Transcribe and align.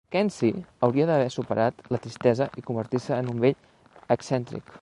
Mackenzie 0.11 0.53
hauria 0.85 1.05
d'haver 1.09 1.27
superat 1.35 1.85
la 1.97 2.01
tristesa 2.07 2.49
i 2.57 2.65
convertir-se 2.71 3.21
en 3.23 3.33
un 3.35 3.47
vell 3.47 4.05
excèntric. 4.19 4.79